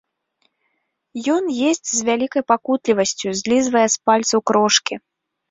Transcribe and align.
Ён 1.35 1.43
есць 1.71 1.83
з 1.89 1.99
вялікай 2.07 2.43
пакутлівасцю, 2.53 3.27
злізвае 3.43 3.87
з 3.99 4.01
пальцаў 4.09 4.39
крошкі. 4.53 5.01